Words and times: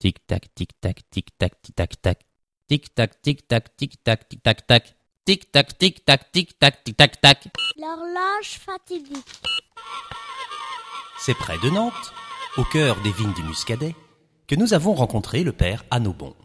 Tic-tac, 0.00 0.54
tic-tac, 0.54 1.10
tic-tac, 1.10 1.60
tic-tac-tac. 1.60 2.24
Tic-tac, 2.68 3.20
tic-tac, 3.20 3.76
tic-tac, 3.76 4.28
tic-tac-tac. 4.28 4.94
Tic-tac, 5.24 5.76
tic-tac, 5.76 6.30
tic-tac, 6.30 6.84
tic-tac-tac. 6.84 7.48
L'horloge 7.76 8.60
fatidique. 8.60 9.26
C'est 11.18 11.34
près 11.34 11.58
de 11.58 11.70
Nantes, 11.70 12.12
au 12.56 12.64
cœur 12.64 13.00
des 13.02 13.10
vignes 13.10 13.34
du 13.34 13.42
Muscadet, 13.42 13.96
que 14.46 14.54
nous 14.54 14.72
avons 14.72 14.94
rencontré 14.94 15.42
le 15.42 15.52
père 15.52 15.84
Annobon. 15.90 16.36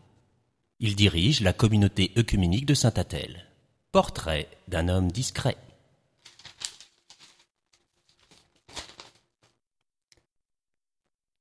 Il 0.80 0.96
dirige 0.96 1.42
la 1.42 1.54
communauté 1.54 2.12
œcuménique 2.18 2.66
de 2.66 2.74
Saint-Athel. 2.74 3.46
Portrait 3.92 4.50
d'un 4.68 4.90
homme 4.90 5.12
discret. 5.12 5.58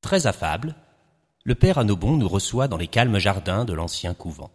Très 0.03 0.27
affable, 0.27 0.77
le 1.45 1.55
père 1.55 1.79
Annobon 1.79 2.17
nous 2.17 2.29
reçoit 2.29 2.69
dans 2.69 2.77
les 2.77 2.87
calmes 2.87 3.19
jardins 3.19 3.65
de 3.65 3.73
l'ancien 3.73 4.15
couvent. 4.15 4.53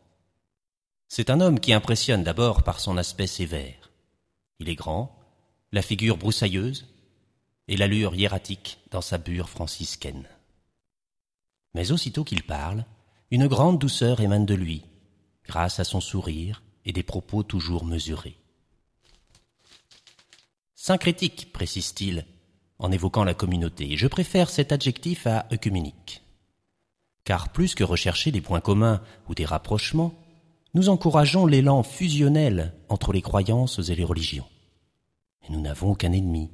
C'est 1.10 1.30
un 1.30 1.42
homme 1.42 1.60
qui 1.60 1.74
impressionne 1.74 2.24
d'abord 2.24 2.64
par 2.64 2.80
son 2.80 2.98
aspect 2.98 3.28
sévère. 3.28 3.92
Il 4.60 4.70
est 4.70 4.76
grand, 4.76 5.18
la 5.72 5.82
figure 5.82 6.18
broussailleuse 6.18 6.88
et 7.68 7.78
l'allure 7.78 8.16
hiératique 8.16 8.80
dans 8.92 9.02
sa 9.02 9.18
bure 9.18 9.50
franciscaine. 9.50 10.28
Mais 11.74 11.92
aussitôt 11.92 12.24
qu'il 12.24 12.44
parle, 12.44 12.86
une 13.32 13.48
grande 13.48 13.80
douceur 13.80 14.22
émane 14.22 14.46
de 14.46 14.56
lui, 14.56 14.84
grâce 15.46 15.80
à 15.80 15.84
son 15.84 16.00
sourire 16.00 16.64
et 16.86 16.94
des 16.94 17.04
propos 17.04 17.44
toujours 17.44 17.84
mesurés. 17.84 18.38
Syncrétique, 20.76 21.52
précise-t-il, 21.52 22.26
en 22.80 22.92
évoquant 22.92 23.26
la 23.26 23.34
communauté, 23.34 23.98
je 23.98 24.08
préfère 24.08 24.50
cet 24.50 24.72
adjectif 24.72 25.28
à 25.28 25.48
œcuménique. 25.52 26.22
Car 27.28 27.50
plus 27.50 27.76
que 27.76 27.84
rechercher 27.84 28.32
des 28.32 28.40
points 28.40 28.62
communs 28.62 29.02
ou 29.28 29.36
des 29.36 29.44
rapprochements, 29.44 30.14
nous 30.74 30.88
encourageons 30.88 31.46
l'élan 31.46 31.84
fusionnel 31.84 32.74
entre 32.88 33.12
les 33.12 33.22
croyances 33.22 33.80
et 33.90 33.96
les 33.96 34.06
religions. 34.06 34.48
Et 35.42 35.52
nous 35.52 35.60
n'avons 35.60 35.94
qu'un 35.94 36.14
ennemi. 36.14 36.52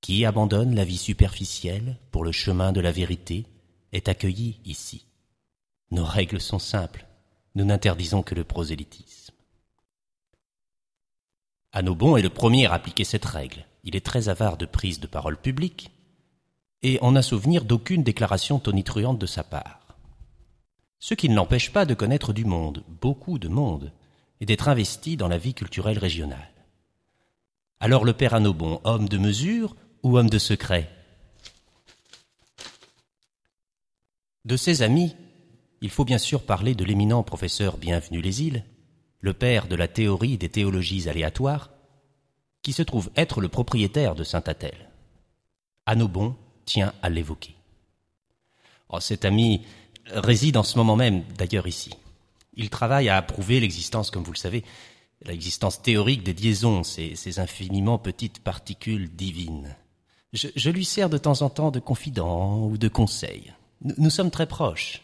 Qui 0.00 0.24
abandonne 0.24 0.74
la 0.74 0.84
vie 0.84 0.96
superficielle 0.96 2.00
pour 2.10 2.24
le 2.24 2.32
chemin 2.32 2.72
de 2.72 2.80
la 2.80 2.90
vérité 2.90 3.46
est 3.92 4.08
accueilli 4.08 4.58
ici. 4.64 5.06
Nos 5.92 6.04
règles 6.04 6.40
sont 6.40 6.58
simples. 6.58 7.06
Nous 7.54 7.64
n'interdisons 7.64 8.24
que 8.24 8.34
le 8.34 8.42
prosélytisme. 8.42 9.34
Anobon 11.70 12.16
est 12.16 12.22
le 12.22 12.30
premier 12.30 12.66
à 12.66 12.72
appliquer 12.72 13.04
cette 13.04 13.24
règle. 13.24 13.64
Il 13.84 13.94
est 13.94 14.04
très 14.04 14.28
avare 14.28 14.56
de 14.56 14.66
prise 14.66 14.98
de 14.98 15.06
parole 15.06 15.36
publique 15.36 15.92
et 16.86 17.00
on 17.02 17.10
n'a 17.10 17.22
souvenir 17.22 17.64
d'aucune 17.64 18.04
déclaration 18.04 18.60
tonitruante 18.60 19.18
de 19.18 19.26
sa 19.26 19.42
part. 19.42 19.96
Ce 21.00 21.14
qui 21.14 21.28
ne 21.28 21.34
l'empêche 21.34 21.72
pas 21.72 21.84
de 21.84 21.94
connaître 21.94 22.32
du 22.32 22.44
monde, 22.44 22.84
beaucoup 23.00 23.40
de 23.40 23.48
monde, 23.48 23.90
et 24.40 24.46
d'être 24.46 24.68
investi 24.68 25.16
dans 25.16 25.26
la 25.26 25.36
vie 25.36 25.52
culturelle 25.52 25.98
régionale. 25.98 26.52
Alors 27.80 28.04
le 28.04 28.12
père 28.12 28.34
Anobon, 28.34 28.80
homme 28.84 29.08
de 29.08 29.18
mesure 29.18 29.74
ou 30.04 30.16
homme 30.16 30.30
de 30.30 30.38
secret? 30.38 30.88
De 34.44 34.56
ses 34.56 34.82
amis, 34.82 35.16
il 35.80 35.90
faut 35.90 36.04
bien 36.04 36.18
sûr 36.18 36.46
parler 36.46 36.76
de 36.76 36.84
l'éminent 36.84 37.24
professeur 37.24 37.78
Bienvenu 37.78 38.20
les 38.20 38.44
îles, 38.44 38.64
le 39.18 39.32
père 39.32 39.66
de 39.66 39.74
la 39.74 39.88
théorie 39.88 40.38
des 40.38 40.50
théologies 40.50 41.08
aléatoires, 41.08 41.72
qui 42.62 42.72
se 42.72 42.82
trouve 42.82 43.10
être 43.16 43.40
le 43.40 43.48
propriétaire 43.48 44.14
de 44.14 44.22
Saint-Athel. 44.22 44.92
Anobon 45.84 46.36
tient 46.66 46.92
à 47.00 47.08
l'évoquer. 47.08 47.56
Oh, 48.90 49.00
cet 49.00 49.24
ami 49.24 49.64
réside 50.06 50.58
en 50.58 50.62
ce 50.62 50.76
moment 50.76 50.96
même, 50.96 51.24
d'ailleurs, 51.38 51.66
ici. 51.66 51.90
Il 52.54 52.70
travaille 52.70 53.08
à 53.08 53.16
approuver 53.16 53.60
l'existence, 53.60 54.10
comme 54.10 54.22
vous 54.22 54.32
le 54.32 54.38
savez, 54.38 54.64
l'existence 55.22 55.82
théorique 55.82 56.22
des 56.22 56.34
liaisons, 56.34 56.84
ces, 56.84 57.38
infiniment 57.38 57.98
petites 57.98 58.40
particules 58.40 59.14
divines. 59.14 59.74
Je, 60.32 60.70
lui 60.70 60.84
sers 60.84 61.08
de 61.08 61.18
temps 61.18 61.40
en 61.42 61.48
temps 61.48 61.70
de 61.70 61.80
confident 61.80 62.58
ou 62.66 62.76
de 62.76 62.88
conseil. 62.88 63.54
Nous, 63.82 63.94
nous 63.96 64.10
sommes 64.10 64.30
très 64.30 64.46
proches. 64.46 65.02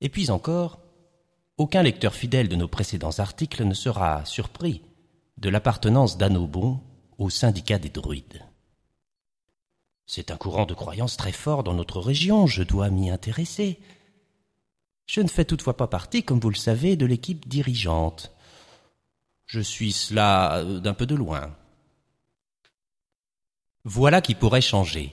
Et 0.00 0.08
puis 0.08 0.30
encore, 0.30 0.80
aucun 1.56 1.82
lecteur 1.82 2.14
fidèle 2.14 2.48
de 2.48 2.56
nos 2.56 2.66
précédents 2.66 3.18
articles 3.18 3.64
ne 3.64 3.74
sera 3.74 4.24
surpris 4.24 4.82
de 5.38 5.48
l'appartenance 5.48 6.18
d'Anobon 6.18 6.80
au 7.18 7.30
syndicat 7.30 7.78
des 7.78 7.90
druides. 7.90 8.42
C'est 10.06 10.30
un 10.30 10.36
courant 10.36 10.66
de 10.66 10.74
croyance 10.74 11.16
très 11.16 11.32
fort 11.32 11.64
dans 11.64 11.74
notre 11.74 12.00
région, 12.00 12.46
je 12.46 12.62
dois 12.62 12.90
m'y 12.90 13.10
intéresser. 13.10 13.78
Je 15.06 15.20
ne 15.20 15.28
fais 15.28 15.44
toutefois 15.44 15.76
pas 15.76 15.86
partie, 15.86 16.22
comme 16.22 16.40
vous 16.40 16.50
le 16.50 16.56
savez, 16.56 16.96
de 16.96 17.06
l'équipe 17.06 17.48
dirigeante. 17.48 18.32
Je 19.46 19.60
suis 19.60 19.92
cela 19.92 20.58
euh, 20.58 20.80
d'un 20.80 20.94
peu 20.94 21.06
de 21.06 21.14
loin. 21.14 21.54
Voilà 23.84 24.20
qui 24.22 24.34
pourrait 24.34 24.62
changer. 24.62 25.12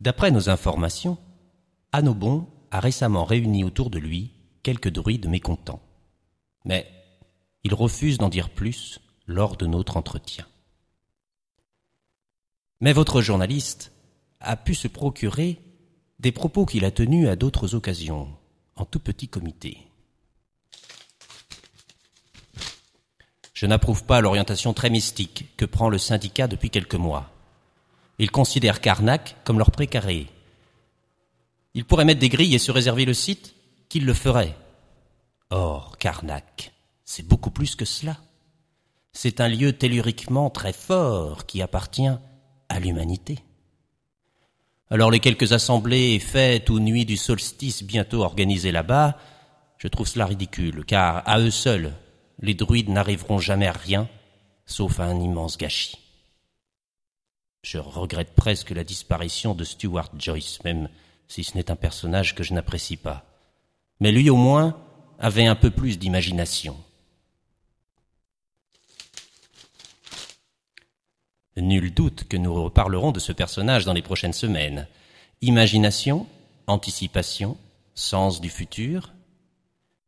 D'après 0.00 0.30
nos 0.30 0.48
informations, 0.50 1.18
Anobon 1.92 2.48
a 2.70 2.80
récemment 2.80 3.24
réuni 3.24 3.64
autour 3.64 3.90
de 3.90 3.98
lui 3.98 4.32
quelques 4.62 4.90
druides 4.90 5.28
mécontents. 5.28 5.82
Mais 6.64 6.90
il 7.64 7.74
refuse 7.74 8.18
d'en 8.18 8.28
dire 8.28 8.50
plus 8.50 9.00
lors 9.26 9.56
de 9.56 9.66
notre 9.66 9.96
entretien. 9.96 10.46
Mais 12.80 12.92
votre 12.92 13.20
journaliste 13.20 13.92
a 14.40 14.56
pu 14.56 14.74
se 14.74 14.88
procurer 14.88 15.58
des 16.18 16.32
propos 16.32 16.64
qu'il 16.66 16.84
a 16.84 16.90
tenus 16.90 17.28
à 17.28 17.36
d'autres 17.36 17.74
occasions, 17.74 18.28
en 18.76 18.84
tout 18.84 19.00
petit 19.00 19.28
comité. 19.28 19.78
Je 23.52 23.66
n'approuve 23.66 24.04
pas 24.04 24.22
l'orientation 24.22 24.72
très 24.72 24.88
mystique 24.88 25.54
que 25.58 25.66
prend 25.66 25.90
le 25.90 25.98
syndicat 25.98 26.46
depuis 26.46 26.70
quelques 26.70 26.94
mois. 26.94 27.30
Ils 28.18 28.30
considèrent 28.30 28.80
Carnac 28.80 29.36
comme 29.44 29.58
leur 29.58 29.70
précaré. 29.70 30.28
Ils 31.74 31.84
pourraient 31.84 32.06
mettre 32.06 32.20
des 32.20 32.30
grilles 32.30 32.54
et 32.54 32.58
se 32.58 32.72
réserver 32.72 33.04
le 33.04 33.12
site, 33.12 33.54
qu'ils 33.90 34.06
le 34.06 34.14
feraient. 34.14 34.56
Or, 35.50 35.98
Carnac, 35.98 36.72
c'est 37.04 37.26
beaucoup 37.26 37.50
plus 37.50 37.76
que 37.76 37.84
cela. 37.84 38.16
C'est 39.12 39.40
un 39.40 39.48
lieu 39.48 39.74
telluriquement 39.74 40.48
très 40.48 40.72
fort 40.72 41.44
qui 41.44 41.60
appartient 41.60 42.16
à 42.70 42.80
l'humanité. 42.80 43.40
Alors 44.88 45.10
les 45.10 45.20
quelques 45.20 45.52
assemblées, 45.52 46.18
fêtes 46.18 46.70
ou 46.70 46.80
nuits 46.80 47.04
du 47.04 47.16
solstice 47.16 47.82
bientôt 47.82 48.22
organisées 48.22 48.72
là-bas, 48.72 49.18
je 49.78 49.88
trouve 49.88 50.08
cela 50.08 50.26
ridicule, 50.26 50.84
car 50.84 51.22
à 51.26 51.38
eux 51.38 51.50
seuls, 51.50 51.92
les 52.40 52.54
druides 52.54 52.88
n'arriveront 52.88 53.38
jamais 53.38 53.66
à 53.66 53.72
rien, 53.72 54.08
sauf 54.66 54.98
à 54.98 55.04
un 55.04 55.20
immense 55.20 55.58
gâchis. 55.58 55.98
Je 57.62 57.78
regrette 57.78 58.34
presque 58.34 58.70
la 58.70 58.84
disparition 58.84 59.54
de 59.54 59.64
Stuart 59.64 60.10
Joyce, 60.18 60.64
même 60.64 60.88
si 61.28 61.44
ce 61.44 61.56
n'est 61.56 61.70
un 61.70 61.76
personnage 61.76 62.34
que 62.34 62.42
je 62.42 62.54
n'apprécie 62.54 62.96
pas. 62.96 63.24
Mais 64.00 64.12
lui 64.12 64.30
au 64.30 64.36
moins 64.36 64.76
avait 65.18 65.46
un 65.46 65.54
peu 65.54 65.70
plus 65.70 65.98
d'imagination. 65.98 66.76
Nul 71.56 71.92
doute 71.92 72.24
que 72.24 72.36
nous 72.36 72.54
reparlerons 72.54 73.12
de 73.12 73.20
ce 73.20 73.32
personnage 73.32 73.84
dans 73.84 73.92
les 73.92 74.02
prochaines 74.02 74.32
semaines. 74.32 74.86
Imagination, 75.42 76.26
anticipation, 76.66 77.58
sens 77.94 78.40
du 78.40 78.50
futur. 78.50 79.12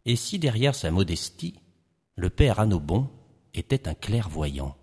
Et 0.05 0.17
si 0.17 0.39
derrière 0.39 0.75
sa 0.75 0.91
modestie, 0.91 1.55
le 2.17 2.31
père 2.31 2.61
Anobon 2.61 3.09
était 3.55 3.89
un 3.89 3.95
clairvoyant? 3.95 4.77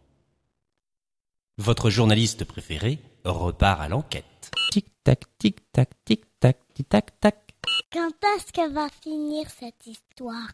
Votre 1.58 1.90
journaliste 1.90 2.46
préféré 2.46 3.00
repart 3.24 3.82
à 3.82 3.90
l'enquête. 3.90 4.52
Tic-tac, 4.72 5.26
tic-tac, 5.38 5.90
tic-tac, 6.06 6.58
tic-tac-tac. 6.74 7.56
Quand 7.92 8.12
est-ce 8.36 8.54
que 8.54 8.72
va 8.72 8.88
finir 9.02 9.50
cette 9.50 9.88
histoire? 9.88 10.52